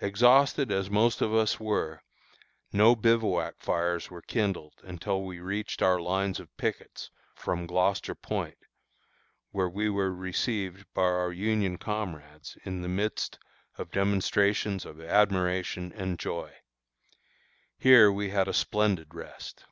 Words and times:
Exhausted 0.00 0.72
as 0.72 0.90
most 0.90 1.20
of 1.20 1.32
us 1.32 1.60
were, 1.60 2.02
no 2.72 2.96
bivouac 2.96 3.60
fires 3.60 4.10
were 4.10 4.20
kindled 4.22 4.72
until 4.82 5.22
we 5.22 5.38
reached 5.38 5.82
our 5.82 6.00
lines 6.00 6.40
of 6.40 6.48
pickets 6.56 7.12
from 7.36 7.64
Gloucester 7.64 8.16
Point, 8.16 8.58
where 9.52 9.68
we 9.68 9.88
were 9.88 10.12
received 10.12 10.84
by 10.94 11.02
our 11.04 11.30
Union 11.30 11.76
comrades 11.78 12.58
in 12.64 12.82
the 12.82 12.88
midst 12.88 13.38
of 13.76 13.92
demonstrations 13.92 14.84
of 14.84 15.00
admiration 15.00 15.92
and 15.92 16.18
joy. 16.18 16.56
Here 17.78 18.10
we 18.10 18.30
had 18.30 18.48
a 18.48 18.54
splendid 18.54 19.14
rest. 19.14 19.64